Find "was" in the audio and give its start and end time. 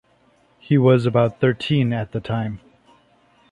0.79-1.05